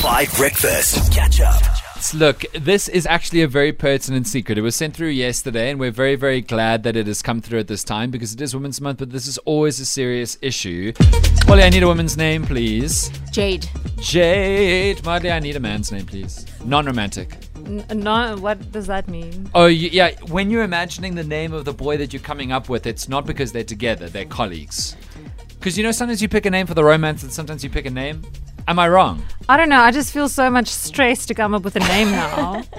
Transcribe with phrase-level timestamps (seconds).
[0.00, 1.12] 5 Breakfast.
[1.12, 1.62] Catch up.
[2.14, 4.56] Look, this is actually a very pertinent secret.
[4.56, 7.58] It was sent through yesterday, and we're very, very glad that it has come through
[7.58, 10.94] at this time because it is Women's Month, but this is always a serious issue.
[11.46, 13.10] Molly, I need a woman's name, please.
[13.30, 13.68] Jade.
[13.98, 15.04] Jade.
[15.04, 16.46] Molly, I need a man's name, please.
[16.64, 17.36] Non romantic.
[17.56, 19.50] N- no, what does that mean?
[19.54, 20.12] Oh, you, yeah.
[20.28, 23.26] When you're imagining the name of the boy that you're coming up with, it's not
[23.26, 24.96] because they're together, they're colleagues.
[25.58, 27.84] Because you know, sometimes you pick a name for the romance, and sometimes you pick
[27.84, 28.22] a name.
[28.68, 29.22] Am I wrong?
[29.48, 29.80] I don't know.
[29.80, 32.62] I just feel so much stress to come up with a name now.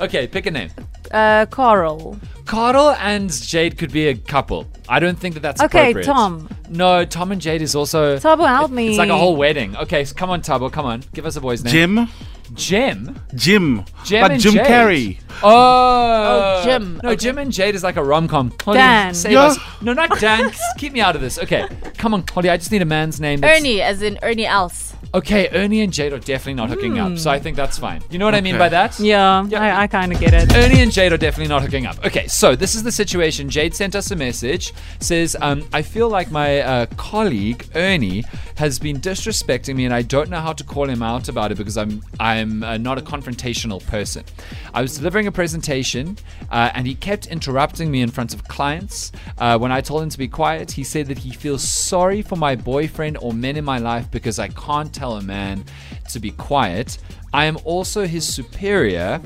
[0.00, 0.70] Okay, pick a name.
[1.12, 2.18] uh, Coral.
[2.44, 4.66] Carl and Jade could be a couple.
[4.88, 6.06] I don't think that that's Okay, appropriate.
[6.06, 6.48] Tom.
[6.68, 8.16] No, Tom and Jade is also.
[8.16, 8.88] Thabo, help it- me.
[8.88, 9.76] It's like a whole wedding.
[9.76, 11.04] Okay, so come on, Thabo, come on.
[11.14, 11.72] Give us a boy's name.
[11.72, 12.08] Jim,
[12.54, 13.20] Jim?
[13.36, 14.66] Jim, Jim like and Jim Jade.
[14.66, 15.18] Carrey.
[15.44, 16.60] Oh.
[16.60, 17.00] Oh, Jim.
[17.02, 17.16] No, Okay.
[17.16, 18.52] Jim and Jade is like a rom com.
[18.64, 19.14] Dan.
[19.14, 19.42] Save Yeah.
[19.44, 19.58] us.
[19.80, 20.50] No, not Dan.
[20.78, 21.38] Keep me out of this.
[21.38, 21.66] Okay,
[21.98, 22.48] come on, Holly.
[22.50, 23.40] I just need a man's name.
[23.40, 24.94] that's- Ernie, as in Ernie Els.
[25.14, 28.00] Okay, Ernie and Jade are definitely not hooking up, so I think that's fine.
[28.08, 28.98] You know what I mean by that?
[28.98, 29.60] Yeah, Yep.
[29.60, 30.56] I, I kind of get it.
[30.56, 32.02] Ernie and Jade are definitely not hooking up.
[32.02, 33.50] Okay, so this is the situation.
[33.50, 34.72] Jade sent us a message.
[35.00, 38.24] Says, um, I feel like my uh, colleague Ernie
[38.56, 41.58] has been disrespecting me, and I don't know how to call him out about it
[41.58, 44.24] because I'm I'm uh, not a confrontational person.
[44.72, 46.16] I was delivering a presentation,
[46.50, 49.12] uh, and he kept interrupting me in front of clients.
[49.38, 52.36] Uh, when I told him to be quiet, he said that he feels sorry for
[52.36, 55.64] my boyfriend or men in my life because I can't tell a man
[56.10, 56.98] to be quiet.
[57.32, 59.20] I am also his superior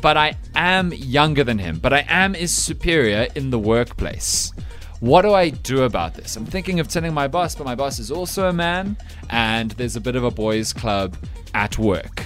[0.00, 4.52] but I am younger than him, but I am his superior in the workplace.
[5.00, 6.36] What do I do about this?
[6.36, 8.96] I'm thinking of telling my boss, but my boss is also a man,
[9.30, 11.16] and there's a bit of a boys' club
[11.54, 12.24] at work,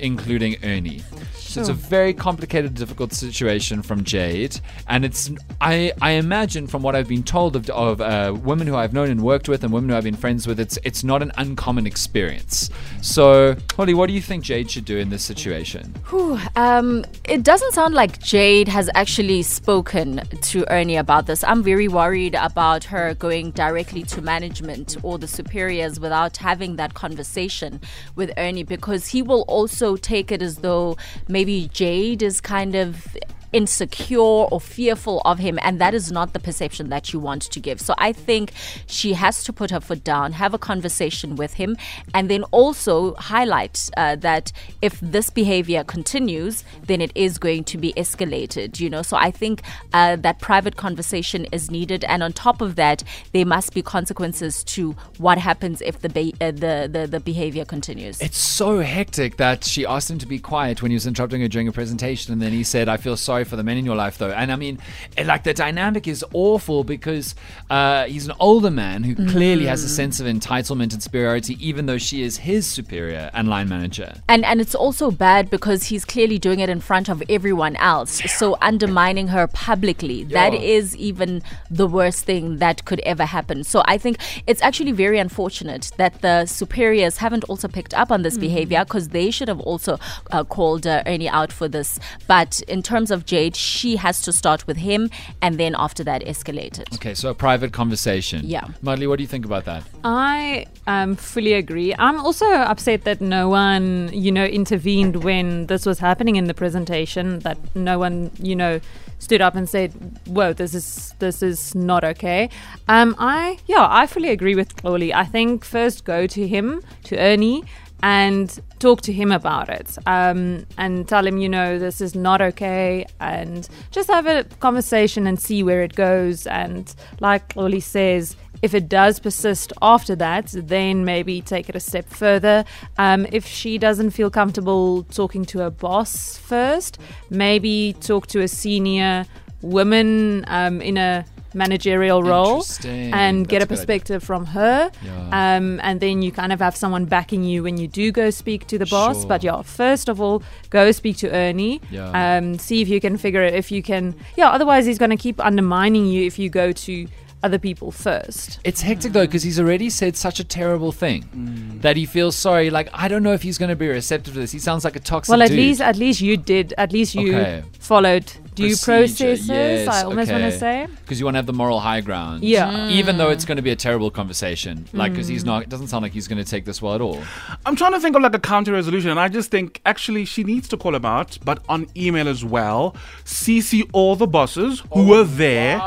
[0.00, 1.02] including Ernie.
[1.50, 6.82] So it's a very complicated, difficult situation from Jade, and it's I I imagine from
[6.82, 9.72] what I've been told of, of uh, women who I've known and worked with, and
[9.72, 12.70] women who I've been friends with, it's it's not an uncommon experience.
[13.02, 15.92] So Holly, what do you think Jade should do in this situation?
[16.10, 21.42] Whew, um, it doesn't sound like Jade has actually spoken to Ernie about this.
[21.42, 26.94] I'm very worried about her going directly to management or the superiors without having that
[26.94, 27.80] conversation
[28.14, 30.96] with Ernie because he will also take it as though
[31.28, 33.16] maybe Jade is kind of
[33.52, 37.60] insecure or fearful of him and that is not the perception that you want to
[37.60, 37.80] give.
[37.80, 38.52] So i think
[38.86, 41.76] she has to put her foot down have a conversation with him
[42.14, 44.52] and then also highlight uh, that
[44.82, 49.02] if this behavior continues then it is going to be escalated you know?
[49.02, 49.62] So i think
[49.92, 54.64] uh, that private conversation is needed and on top of that there must be consequences
[54.64, 58.20] to what happens if the be- uh, the, the the behavior continues.
[58.20, 61.48] It's so hectic that she asked him to be quiet when he was interrupting her
[61.48, 63.96] during a presentation, and then he said, "I feel sorry for the men in your
[63.96, 64.78] life, though." And I mean,
[65.24, 67.34] like the dynamic is awful because
[67.68, 71.86] uh, he's an older man who clearly has a sense of entitlement and superiority, even
[71.86, 74.14] though she is his superior and line manager.
[74.28, 78.20] And and it's also bad because he's clearly doing it in front of everyone else.
[78.32, 80.60] So undermining her publicly, that Yeah.
[80.60, 83.64] is even the worst thing that could ever happen.
[83.64, 88.22] So I think it's actually very unfortunate that the superiors haven't also picked up on
[88.22, 89.98] this behavior because they should have also
[90.32, 91.98] uh, called uh, Ernie out for this.
[92.26, 95.08] But in terms of Jade, she has to start with him
[95.40, 96.88] and then after that escalate it.
[96.94, 98.40] Okay, so a private conversation.
[98.44, 98.66] Yeah.
[98.82, 99.84] Mudley, what do you think about that?
[100.02, 101.94] I um, fully agree.
[101.96, 106.54] I'm also upset that no one, you know, intervened when this was happening in the
[106.54, 107.38] presentation.
[107.40, 108.80] That no one, you know,
[109.20, 109.92] stood up and said,
[110.26, 112.48] "Whoa, this is this is not okay."
[112.88, 115.14] Um, I yeah, I fully agree with Chloe.
[115.14, 117.62] I think first go to him, to Ernie,
[118.02, 122.40] and talk to him about it um, and tell him, you know, this is not
[122.40, 126.46] okay, and just have a conversation and see where it goes.
[126.46, 131.80] And like Oli says, if it does persist after that, then maybe take it a
[131.80, 132.64] step further.
[132.98, 136.98] Um, if she doesn't feel comfortable talking to her boss first,
[137.30, 139.26] maybe talk to a senior
[139.62, 141.24] woman um, in a
[141.54, 144.90] managerial role and get That's a a good perspective from her.
[145.02, 145.56] Yeah.
[145.56, 148.66] Um, and then you kind of have someone backing you when you do go speak
[148.68, 149.20] to the boss.
[149.20, 149.28] Sure.
[149.28, 151.80] But yeah, first of all, go speak to Ernie.
[151.90, 152.10] Yeah.
[152.10, 153.54] Um, see if you can figure it.
[153.54, 154.50] If you can, yeah.
[154.50, 157.06] Otherwise, he's going to keep undermining you if you go to
[157.42, 158.60] other people first.
[158.64, 161.82] It's hectic though because he's already said such a terrible thing Mm.
[161.82, 162.70] that he feels sorry.
[162.70, 164.52] Like I don't know if he's going to be receptive to this.
[164.52, 165.30] He sounds like a toxic.
[165.30, 165.58] Well, at dude.
[165.58, 166.74] least at least you did.
[166.78, 167.62] At least you Okay.
[167.78, 169.48] followed due Procedure, processes.
[169.48, 170.86] yes, I almost want to say.
[171.02, 172.42] because you want to have the moral high ground.
[172.44, 172.88] Yeah.
[172.88, 175.30] Even though it's going to be a terrible conversation, like because Mm.
[175.32, 175.62] he's not.
[175.62, 177.22] It doesn't sound like he's going to take this well at all.
[177.64, 180.44] I'm trying to think of like a counter resolution, and I just think actually she
[180.44, 182.94] needs to call him out, but on email as well.
[183.24, 185.78] CC all the bosses who were there.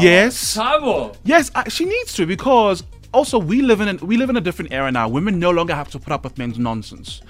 [0.00, 0.56] Yes.
[1.24, 4.72] Yes, she needs to because also we live in an, we live in a different
[4.72, 5.08] era now.
[5.08, 7.20] Women no longer have to put up with men's nonsense.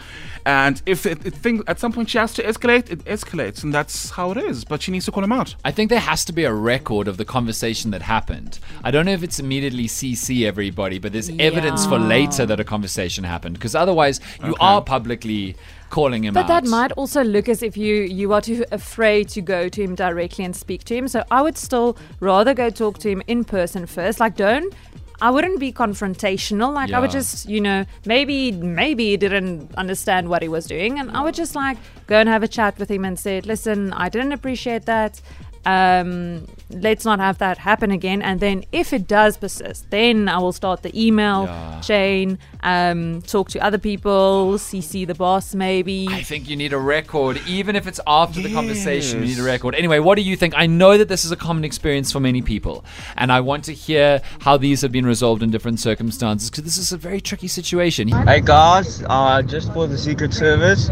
[0.45, 3.73] And if it, it think at some point she has to escalate, it escalates, and
[3.73, 4.65] that's how it is.
[4.65, 5.55] But she needs to call him out.
[5.65, 8.59] I think there has to be a record of the conversation that happened.
[8.83, 12.65] I don't know if it's immediately CC everybody, but there's evidence for later that a
[12.65, 13.55] conversation happened.
[13.55, 15.57] Because otherwise, you are publicly
[15.91, 16.47] calling him out.
[16.47, 16.65] But out.
[16.65, 19.95] that might also look as if you you are too afraid to go to him
[19.95, 21.09] directly and speak to him.
[21.09, 24.21] So I would still rather go talk to him in person first.
[24.21, 24.75] Like don't
[25.21, 26.73] I wouldn't be confrontational.
[26.73, 30.99] Like I would just, you know, maybe maybe he didn't understand what he was doing,
[30.99, 31.77] and I would just like
[32.07, 35.21] go and have a chat with him and say, "Listen, I didn't appreciate that.
[35.67, 40.39] Um, let's not have that happen again." And then if it does persist, then I
[40.39, 41.81] will start the email Yeah.
[41.81, 46.09] chain, um, talk to other people, CC the boss, maybe.
[46.11, 49.21] I think you need a record, even if it's after the conversation.
[49.21, 49.75] You need a record.
[49.75, 50.55] Anyway, what do you think?
[50.57, 52.85] I know that this is a common experience for many people,
[53.17, 56.79] and I want to hear how these have been resolved in different circumstances because this
[56.79, 58.09] is a very tricky situation.
[58.09, 60.91] Hey guys, uh, just for the Secret Service,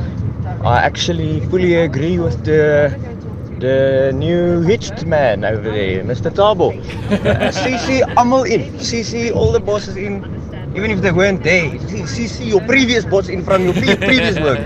[0.64, 2.94] I actually fully agree with the
[3.58, 6.30] the new hitched man over there, Mr.
[6.30, 6.72] Thabo.
[7.26, 10.24] Uh, CC almal in, CC all the bosses in,
[10.74, 11.70] even if they weren't there.
[12.06, 14.60] CC your previous boss in from your pre- previous work.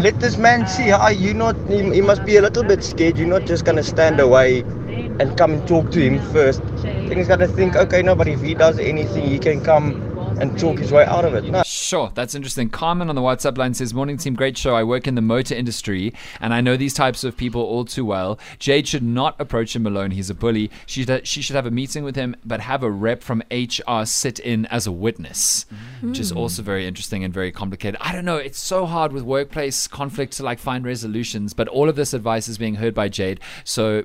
[0.00, 1.56] Let this man see how you not.
[1.68, 3.18] He, he must be a little bit scared.
[3.18, 4.60] You're not just gonna stand away
[5.20, 6.62] and come and talk to him first.
[6.82, 10.58] Then he's gotta think, okay, no, but if he does anything, he can come and
[10.58, 11.44] talk his way out of it.
[11.44, 11.62] No.
[11.64, 12.68] Sure, that's interesting.
[12.68, 14.74] Carmen on the WhatsApp line says, Morning team, great show.
[14.74, 18.04] I work in the motor industry and I know these types of people all too
[18.04, 18.38] well.
[18.58, 20.10] Jade should not approach him alone.
[20.10, 20.70] He's a bully.
[20.86, 24.04] She, should- she should have a meeting with him, but have a rep from HR
[24.04, 25.66] sit in as a witness,
[26.00, 26.08] mm.
[26.08, 27.98] which is also very interesting and very complicated.
[28.00, 28.36] I don't know.
[28.36, 32.48] It's so hard with workplace conflict to like find resolutions, but all of this advice
[32.48, 33.40] is being heard by Jade.
[33.64, 34.04] So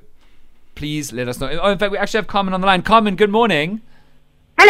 [0.74, 1.48] please let us know.
[1.62, 2.82] Oh, in fact, we actually have Carmen on the line.
[2.82, 3.82] Carmen, good morning.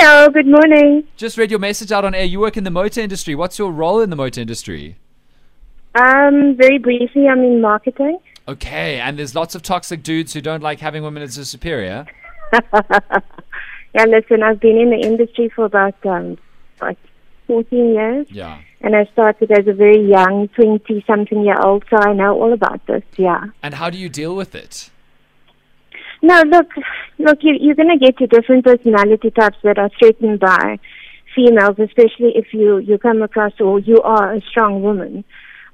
[0.05, 1.05] Hello, good morning.
[1.17, 2.25] Just read your message out on air.
[2.25, 3.37] You work in the motor industry.
[3.37, 4.97] What's your role in the motor industry?
[5.95, 8.19] Um, very briefly, I'm in marketing.
[8.49, 12.07] Okay, and there's lots of toxic dudes who don't like having women as a superior.
[13.95, 16.37] Yeah, listen, I've been in the industry for about um,
[16.81, 16.99] like
[17.47, 18.59] 14 years, Yeah.
[18.81, 22.53] and I started as a very young 20 something year old, so I know all
[22.55, 23.03] about this.
[23.17, 23.45] Yeah.
[23.63, 24.91] And how do you deal with it?
[26.23, 26.69] No, look,
[27.19, 30.79] look, you, you're going to get to different personality types that are threatened by
[31.35, 35.25] females, especially if you you come across or you are a strong woman.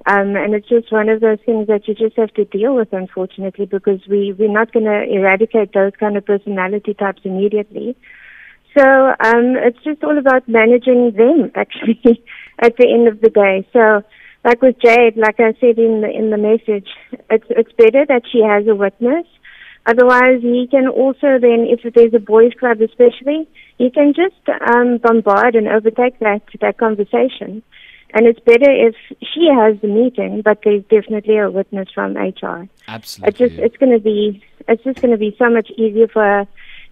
[0.07, 2.93] Um, and it's just one of those things that you just have to deal with,
[2.93, 7.95] unfortunately, because we we're not going to eradicate those kind of personality types immediately.
[8.77, 12.25] So um, it's just all about managing them, actually,
[12.59, 13.69] at the end of the day.
[13.73, 14.03] So,
[14.45, 16.89] like with Jade, like I said in the in the message,
[17.29, 19.27] it's it's better that she has a witness.
[19.87, 23.49] Otherwise, he can also then, if there's a boys' club especially,
[23.79, 27.63] he can just um, bombard and overtake that that conversation.
[28.15, 32.69] And it's better if she has the meeting, but there's definitely a witness from HR.
[32.87, 36.09] Absolutely, It's just it's going to be it's just going to be so much easier
[36.09, 36.47] for her.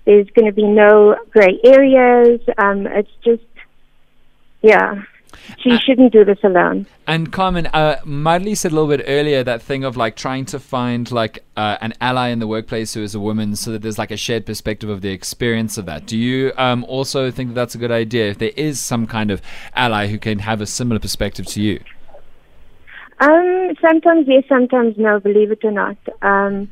[0.05, 2.41] There's going to be no gray areas.
[2.59, 3.43] Um, it's just
[4.63, 5.03] yeah.
[5.59, 6.87] She Uh, shouldn't do this alone.
[7.07, 10.59] and Carmen, uh, Madly said a little bit earlier that thing of like trying to
[10.59, 13.99] find like uh, an ally in the workplace who is a woman, so that there's
[13.99, 16.07] like a shared perspective of the experience of that.
[16.07, 18.31] Do you um, also think that that's a good idea?
[18.31, 19.41] If there is some kind of
[19.75, 21.81] ally who can have a similar perspective to you.
[23.21, 25.21] Um, sometimes yes, sometimes no.
[25.21, 26.71] Believe it or not, um,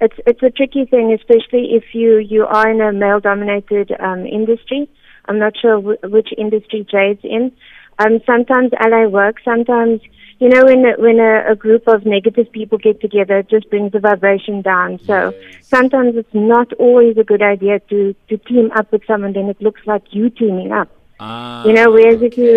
[0.00, 4.88] it's it's a tricky thing, especially if you you are in a male-dominated um, industry.
[5.26, 7.50] I'm not sure w- which industry Jade's in.
[7.98, 9.36] Um, sometimes ally work.
[9.44, 10.00] Sometimes
[10.38, 13.70] you know when a, when a, a group of negative people get together, it just
[13.70, 14.98] brings the vibration down.
[15.06, 19.32] So sometimes it's not always a good idea to to team up with someone.
[19.32, 20.88] Then it looks like you teaming up.
[21.66, 22.52] You know, whereas if you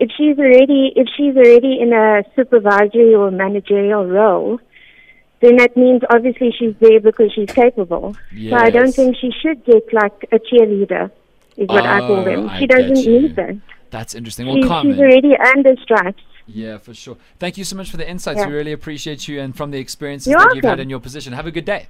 [0.00, 4.58] if she's already if she's already in a supervisory or managerial role,
[5.40, 8.16] then that means obviously she's there because she's capable.
[8.50, 11.10] So I don't think she should get like a cheerleader,
[11.58, 12.50] is what I call Oh, them.
[12.58, 13.56] She doesn't need that.
[13.90, 14.46] That's interesting.
[14.46, 16.22] Well, She's, she's already earned her stripes.
[16.46, 17.16] Yeah, for sure.
[17.38, 18.38] Thank you so much for the insights.
[18.38, 18.46] Yeah.
[18.46, 21.32] We really appreciate you and from the experiences You're that you've had in your position.
[21.34, 21.88] Have a good day.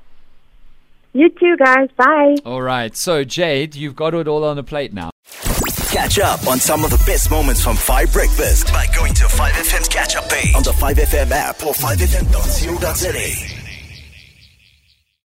[1.12, 1.88] You too, guys.
[1.97, 2.37] Bye.
[2.45, 2.95] All right.
[2.97, 5.11] So, Jade, you've got it all on the plate now.
[5.90, 9.88] Catch up on some of the best moments from 5 Breakfast by going to 5FM's
[9.88, 13.58] catch up page on the 5FM app or 5FM.co.za.